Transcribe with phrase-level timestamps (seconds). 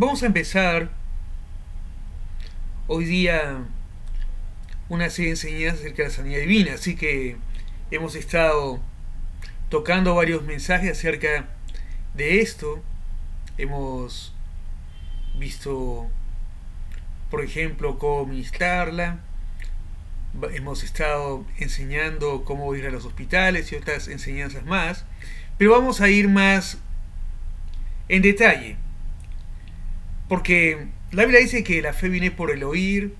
[0.00, 0.90] Vamos a empezar
[2.86, 3.64] hoy día
[4.88, 7.36] una serie de enseñanzas acerca de la sanidad divina, así que
[7.90, 8.78] hemos estado
[9.68, 11.48] tocando varios mensajes acerca
[12.14, 12.80] de esto.
[13.56, 14.36] Hemos
[15.36, 16.06] visto,
[17.28, 19.18] por ejemplo, cómo ministrarla.
[20.54, 25.04] Hemos estado enseñando cómo ir a los hospitales y otras enseñanzas más.
[25.56, 26.78] Pero vamos a ir más
[28.08, 28.76] en detalle.
[30.28, 33.14] Porque la Biblia dice que la fe viene por el oír,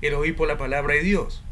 [0.00, 1.42] el oír por la palabra de Dios.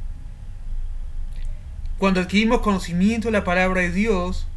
[1.98, 4.48] Cuando adquirimos conocimiento de la palabra de Dios,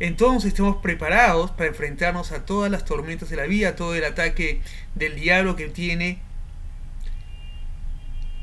[0.00, 4.04] entonces estamos preparados para enfrentarnos a todas las tormentas de la vida, a todo el
[4.04, 4.60] ataque
[4.94, 6.18] del diablo que tiene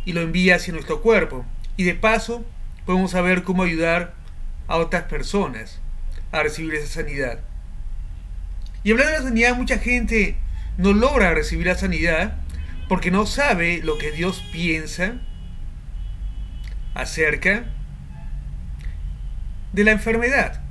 [0.06, 1.46] y lo envía hacia nuestro cuerpo.
[1.78, 2.46] Y de paso,
[2.86, 4.14] podemos saber cómo ayudar
[4.68, 5.80] a otras personas
[6.32, 7.40] a recibir esa sanidad.
[8.84, 10.38] Y hablando de la sanidad, mucha gente
[10.82, 12.38] no logra recibir la sanidad
[12.90, 15.22] porque no sabe lo que Dios piensa
[16.94, 17.66] acerca
[19.72, 20.62] de la enfermedad.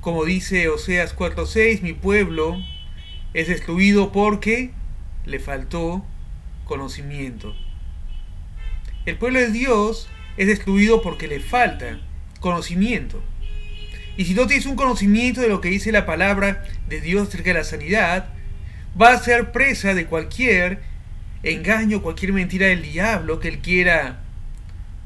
[0.00, 2.56] Como dice Oseas 4:6, mi pueblo
[3.34, 4.72] es destruido porque
[5.26, 6.04] le faltó
[6.64, 7.54] conocimiento.
[9.04, 12.00] El pueblo de Dios es destruido porque le falta
[12.40, 13.22] conocimiento.
[14.16, 17.50] Y si no tienes un conocimiento de lo que dice la palabra de Dios acerca
[17.50, 18.39] de la sanidad,
[19.00, 20.80] va a ser presa de cualquier
[21.42, 24.20] engaño, cualquier mentira del diablo que él quiera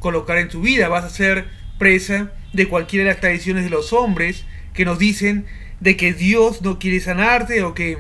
[0.00, 0.88] colocar en tu vida.
[0.88, 5.46] Vas a ser presa de cualquiera de las tradiciones de los hombres que nos dicen
[5.80, 7.98] de que Dios no quiere sanarte o que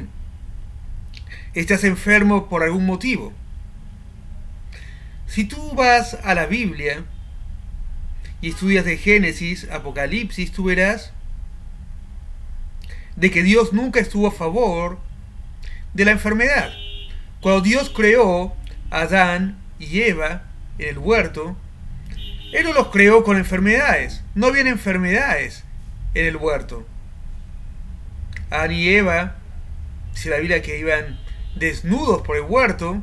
[1.54, 3.32] estás enfermo por algún motivo.
[5.26, 7.04] Si tú vas a la Biblia
[8.40, 11.12] y estudias de Génesis, Apocalipsis, tú verás
[13.16, 14.98] de que Dios nunca estuvo a favor
[15.94, 16.72] de la enfermedad.
[17.40, 18.54] Cuando Dios creó
[18.90, 20.42] a Adán y Eva
[20.78, 21.56] en el huerto,
[22.52, 24.22] Él no los creó con enfermedades.
[24.34, 25.64] No había enfermedades
[26.14, 26.86] en el huerto.
[28.50, 29.36] Adán y Eva,
[30.12, 31.18] dice la Biblia que iban
[31.56, 33.02] desnudos por el huerto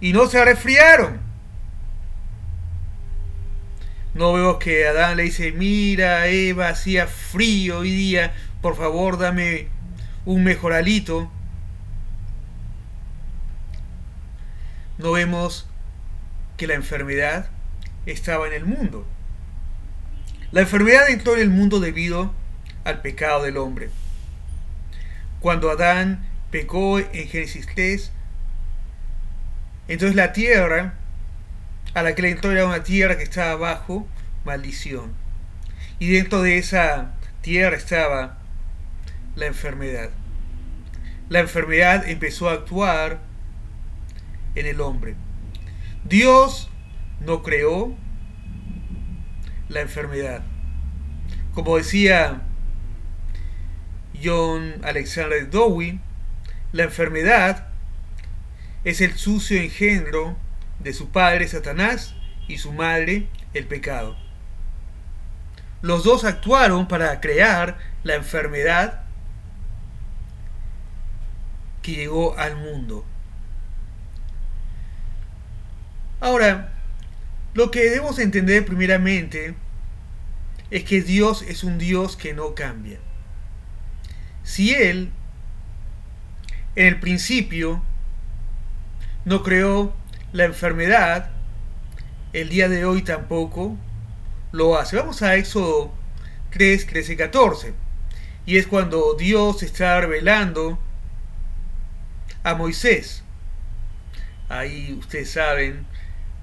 [0.00, 1.20] y no se resfriaron.
[4.14, 9.68] No veo que Adán le dice, mira Eva, hacía frío hoy día, por favor dame
[10.24, 11.30] un mejoralito.
[14.98, 15.66] No vemos
[16.56, 17.48] que la enfermedad
[18.06, 19.06] estaba en el mundo.
[20.52, 22.32] La enfermedad entró en el mundo debido
[22.84, 23.90] al pecado del hombre.
[25.40, 28.12] Cuando Adán pecó en Génesis 3,
[29.88, 30.94] entonces la tierra
[31.94, 34.06] a la que le entró era una tierra que estaba bajo
[34.44, 35.12] maldición.
[35.98, 38.38] Y dentro de esa tierra estaba
[39.36, 40.10] la enfermedad.
[41.28, 43.20] La enfermedad empezó a actuar
[44.54, 45.16] en el hombre.
[46.04, 46.70] Dios
[47.20, 47.94] no creó
[49.68, 50.42] la enfermedad.
[51.54, 52.42] Como decía
[54.22, 56.00] John Alexander Dowie,
[56.72, 57.68] la enfermedad
[58.84, 60.36] es el sucio engendro
[60.80, 62.14] de su padre Satanás
[62.48, 64.16] y su madre el pecado.
[65.80, 69.02] Los dos actuaron para crear la enfermedad
[71.82, 73.04] que llegó al mundo.
[76.24, 76.72] Ahora,
[77.52, 79.54] lo que debemos entender primeramente
[80.70, 82.98] es que Dios es un Dios que no cambia.
[84.42, 85.10] Si Él,
[86.76, 87.82] en el principio,
[89.26, 89.94] no creó
[90.32, 91.28] la enfermedad,
[92.32, 93.76] el día de hoy tampoco
[94.50, 94.96] lo hace.
[94.96, 95.92] Vamos a Éxodo
[96.52, 97.74] 3, 13, 14.
[98.46, 100.78] Y es cuando Dios está revelando
[102.42, 103.22] a Moisés.
[104.48, 105.86] Ahí ustedes saben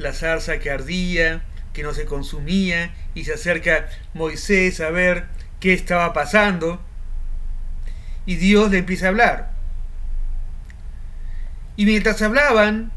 [0.01, 5.25] la zarza que ardía, que no se consumía, y se acerca Moisés a ver
[5.59, 6.81] qué estaba pasando,
[8.25, 9.51] y Dios le empieza a hablar.
[11.75, 12.91] Y mientras hablaban,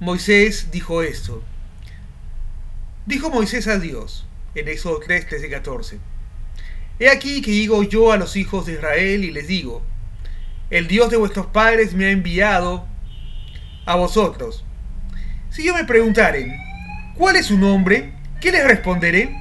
[0.00, 1.42] Moisés dijo esto.
[3.06, 5.98] Dijo Moisés a Dios, en Éxodo 3, 13, 14.
[6.98, 9.82] He aquí que digo yo a los hijos de Israel y les digo,
[10.70, 12.86] el Dios de vuestros padres me ha enviado
[13.86, 14.63] a vosotros.
[15.54, 16.52] Si yo me preguntaren,
[17.14, 18.12] ¿cuál es su nombre?
[18.40, 19.36] ¿Qué les responderé?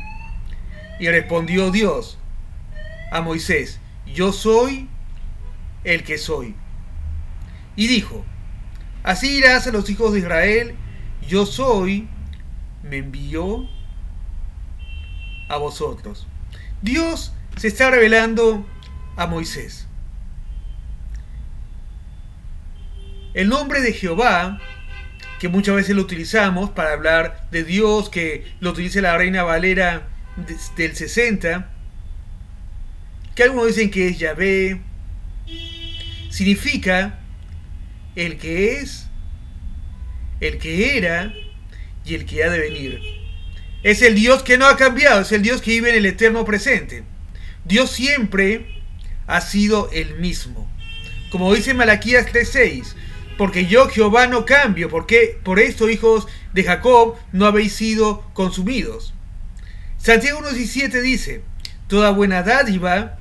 [0.99, 2.19] Y respondió Dios
[3.11, 4.87] a Moisés, yo soy
[5.83, 6.55] el que soy.
[7.75, 8.23] Y dijo,
[9.01, 10.75] así irás a los hijos de Israel,
[11.27, 12.07] yo soy,
[12.83, 13.67] me envió
[15.49, 16.27] a vosotros.
[16.83, 18.67] Dios se está revelando
[19.17, 19.87] a Moisés.
[23.33, 24.59] El nombre de Jehová,
[25.43, 30.07] que muchas veces lo utilizamos para hablar de Dios, que lo utiliza la Reina Valera
[30.77, 31.69] del 60,
[33.35, 34.79] que algunos dicen que es Yahvé,
[36.29, 37.19] significa
[38.15, 39.07] el que es,
[40.39, 41.33] el que era
[42.05, 43.01] y el que ha de venir.
[43.83, 46.45] Es el Dios que no ha cambiado, es el Dios que vive en el eterno
[46.45, 47.03] presente.
[47.65, 48.81] Dios siempre
[49.27, 50.71] ha sido el mismo.
[51.29, 52.95] Como dice Malaquías 3:6,
[53.37, 59.13] porque yo Jehová no cambio, porque por esto hijos de Jacob no habéis sido consumidos.
[59.97, 61.43] Santiago 1:17 dice,
[61.87, 63.17] toda buena dádiva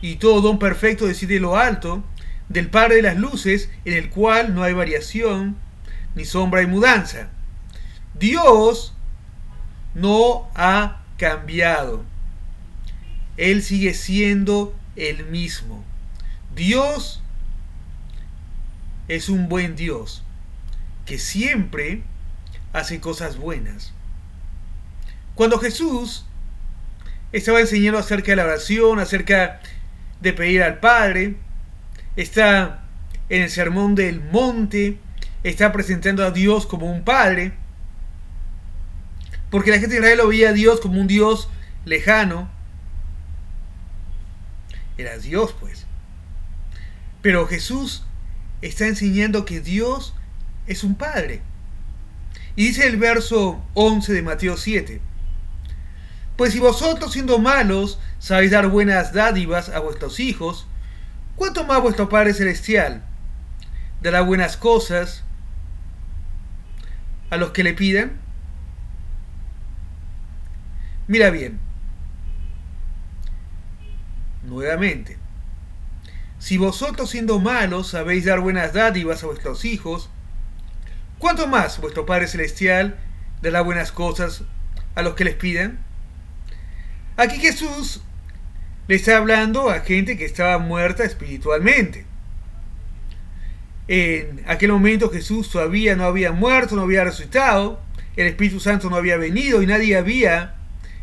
[0.00, 2.04] y todo don perfecto decide lo alto,
[2.48, 5.56] del Padre de las luces, en el cual no hay variación,
[6.14, 7.28] ni sombra y mudanza.
[8.18, 8.94] Dios
[9.94, 12.04] no ha cambiado.
[13.36, 15.84] Él sigue siendo el mismo.
[16.54, 17.22] Dios
[19.08, 20.22] es un buen Dios
[21.06, 22.02] que siempre
[22.72, 23.92] hace cosas buenas.
[25.34, 26.26] Cuando Jesús
[27.32, 29.60] estaba enseñando acerca de la oración, acerca
[30.20, 31.36] de pedir al Padre,
[32.16, 32.84] está
[33.28, 34.98] en el sermón del monte,
[35.44, 37.52] está presentando a Dios como un Padre,
[39.50, 41.48] porque la gente de Israel lo veía a Dios como un Dios
[41.84, 42.50] lejano.
[44.98, 45.86] Era Dios, pues.
[47.22, 48.04] Pero Jesús
[48.62, 50.14] está enseñando que Dios
[50.66, 51.42] es un Padre.
[52.56, 55.00] Y dice el verso 11 de Mateo 7.
[56.36, 60.66] Pues si vosotros siendo malos sabéis dar buenas dádivas a vuestros hijos,
[61.36, 63.02] ¿cuánto más vuestro Padre Celestial
[64.02, 65.24] dará buenas cosas
[67.30, 68.12] a los que le pidan?
[71.08, 71.58] Mira bien,
[74.44, 75.16] nuevamente,
[76.38, 80.08] si vosotros siendo malos sabéis dar buenas dádivas a vuestros hijos,
[81.18, 82.98] ¿cuánto más vuestro Padre Celestial
[83.42, 84.44] dará buenas cosas
[84.94, 85.84] a los que les pidan?
[87.16, 88.02] Aquí Jesús
[88.86, 92.06] le está hablando a gente que estaba muerta espiritualmente.
[93.88, 97.80] En aquel momento Jesús todavía no había muerto, no había resucitado,
[98.16, 100.54] el Espíritu Santo no había venido y nadie había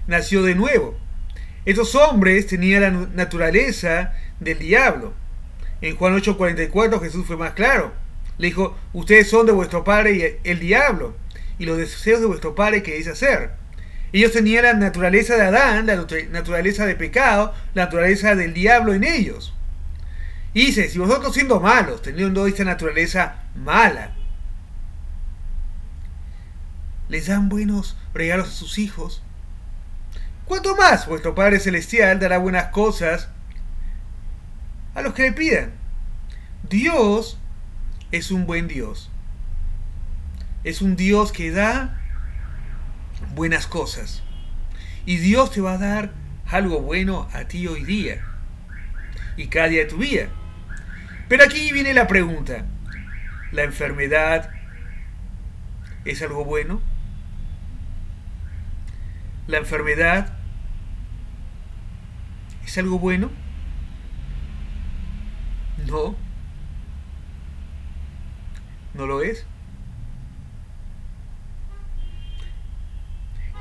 [0.08, 0.98] nació de nuevo.
[1.66, 5.14] Estos hombres tenían la naturaleza del diablo.
[5.82, 7.94] En Juan 8:44 Jesús fue más claro.
[8.38, 11.16] Le dijo, ustedes son de vuestro padre el diablo,
[11.58, 13.52] y los deseos de vuestro padre queréis hacer.
[14.12, 19.04] Ellos tenían la naturaleza de Adán, la naturaleza de pecado, la naturaleza del diablo en
[19.04, 19.54] ellos.
[20.54, 24.16] Y dice, si vosotros siendo malos, teniendo esta naturaleza mala,
[27.10, 29.22] les dan buenos regalos a sus hijos,
[30.46, 33.30] ¿Cuánto más vuestro Padre Celestial dará buenas cosas
[34.96, 35.74] a los que le pidan?
[36.68, 37.38] Dios
[38.12, 39.12] es un buen Dios.
[40.64, 42.02] Es un Dios que da
[43.36, 44.24] buenas cosas.
[45.06, 46.12] Y Dios te va a dar
[46.48, 48.26] algo bueno a ti hoy día.
[49.38, 50.30] Y cada día de tu vida.
[51.30, 52.66] Pero aquí viene la pregunta.
[53.52, 54.50] ¿La enfermedad
[56.06, 56.82] es algo bueno?
[59.46, 60.36] ¿La enfermedad
[62.66, 63.30] ¿Es algo bueno?
[65.86, 66.16] No.
[68.94, 69.46] ¿No lo es?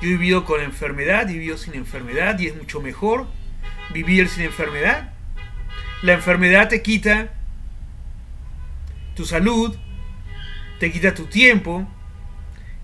[0.00, 3.26] Yo he vivido con enfermedad, he vivido sin enfermedad y es mucho mejor
[3.93, 5.12] vivir sin enfermedad.
[6.02, 7.33] La enfermedad te quita
[9.14, 9.76] tu salud,
[10.78, 11.87] te quita tu tiempo,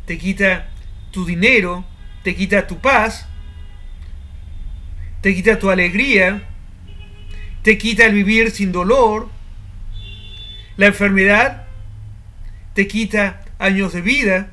[0.06, 0.70] te quita
[1.10, 1.84] tu dinero,
[2.22, 3.28] te quita tu paz,
[5.20, 6.49] te quita tu alegría,
[7.62, 9.28] te quita el vivir sin dolor.
[10.76, 11.66] La enfermedad
[12.74, 14.50] te quita años de vida,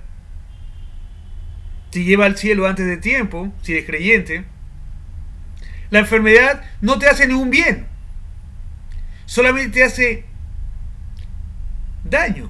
[1.92, 4.46] te lleva al cielo antes de tiempo, si eres creyente.
[5.90, 7.88] La enfermedad no te hace ningún bien,
[9.26, 10.26] solamente te hace
[12.04, 12.50] daño.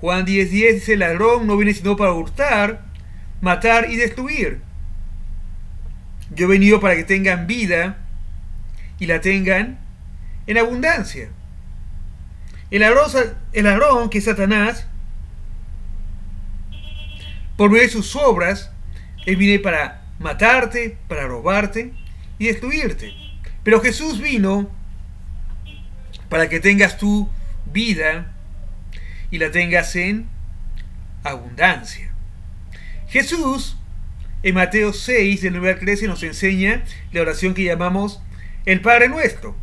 [0.00, 2.84] Juan 10:10 10 dice, el ladrón no viene sino para hurtar,
[3.40, 4.67] matar y destruir.
[6.30, 7.98] Yo he venido para que tengan vida
[8.98, 9.78] y la tengan
[10.46, 11.30] en abundancia.
[12.70, 14.86] El ladrón, que es Satanás,
[17.56, 18.70] por medio de sus obras,
[19.26, 21.92] él viene para matarte, para robarte
[22.38, 23.14] y destruirte.
[23.62, 24.70] Pero Jesús vino
[26.28, 27.28] para que tengas tu
[27.66, 28.32] vida
[29.30, 30.28] y la tengas en
[31.24, 32.10] abundancia.
[33.08, 33.77] Jesús
[34.42, 38.22] en Mateo 6, del 9 al 13, nos enseña la oración que llamamos
[38.66, 39.56] el Padre Nuestro.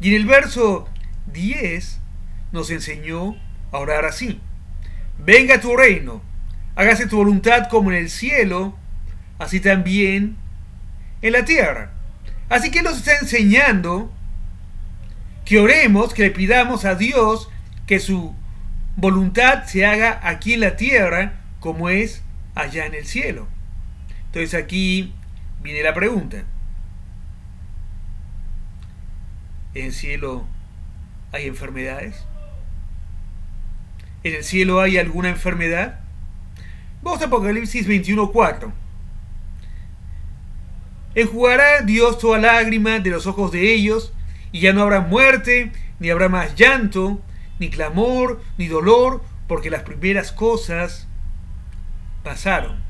[0.00, 0.88] Y en el verso
[1.32, 2.00] 10
[2.52, 3.36] nos enseñó
[3.72, 4.40] a orar así.
[5.18, 6.22] Venga tu reino,
[6.76, 8.76] hágase tu voluntad como en el cielo,
[9.38, 10.36] así también
[11.22, 11.92] en la tierra.
[12.48, 14.12] Así que nos está enseñando
[15.44, 17.48] que oremos, que le pidamos a Dios
[17.86, 18.34] que su
[18.96, 22.22] voluntad se haga aquí en la tierra como es
[22.54, 23.48] allá en el cielo.
[24.36, 25.14] Entonces aquí
[25.62, 26.44] viene la pregunta.
[29.72, 30.46] ¿En el cielo
[31.32, 32.22] hay enfermedades?
[34.24, 36.00] ¿En el cielo hay alguna enfermedad?
[37.00, 38.74] Vamos a Apocalipsis 21.4.
[41.14, 44.12] Enjugará Dios toda lágrima de los ojos de ellos,
[44.52, 47.22] y ya no habrá muerte, ni habrá más llanto,
[47.58, 51.08] ni clamor, ni dolor, porque las primeras cosas
[52.22, 52.85] pasaron.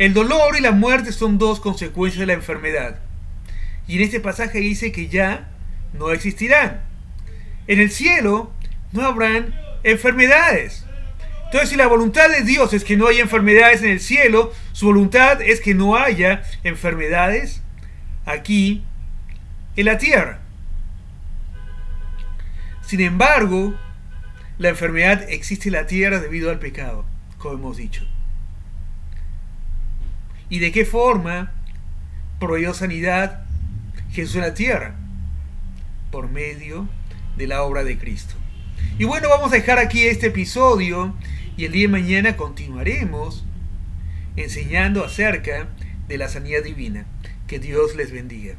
[0.00, 3.00] El dolor y la muerte son dos consecuencias de la enfermedad.
[3.86, 5.50] Y en este pasaje dice que ya
[5.92, 6.80] no existirán.
[7.66, 8.50] En el cielo
[8.92, 10.86] no habrán enfermedades.
[11.44, 14.86] Entonces, si la voluntad de Dios es que no haya enfermedades en el cielo, su
[14.86, 17.60] voluntad es que no haya enfermedades
[18.24, 18.82] aquí
[19.76, 20.38] en la tierra.
[22.80, 23.74] Sin embargo,
[24.56, 27.04] la enfermedad existe en la tierra debido al pecado,
[27.36, 28.06] como hemos dicho.
[30.50, 31.52] ¿Y de qué forma
[32.40, 33.44] proveyó sanidad
[34.10, 34.96] Jesús en la tierra?
[36.10, 36.88] Por medio
[37.36, 38.34] de la obra de Cristo.
[38.98, 41.14] Y bueno, vamos a dejar aquí este episodio
[41.56, 43.44] y el día de mañana continuaremos
[44.36, 45.68] enseñando acerca
[46.08, 47.06] de la sanidad divina.
[47.46, 48.56] Que Dios les bendiga.